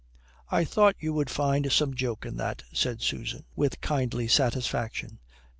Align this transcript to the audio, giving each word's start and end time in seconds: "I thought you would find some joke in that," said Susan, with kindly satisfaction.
"I 0.49 0.65
thought 0.65 0.95
you 0.99 1.13
would 1.13 1.29
find 1.29 1.71
some 1.71 1.93
joke 1.93 2.25
in 2.25 2.37
that," 2.37 2.63
said 2.73 3.03
Susan, 3.03 3.43
with 3.55 3.81
kindly 3.81 4.27
satisfaction. 4.27 5.19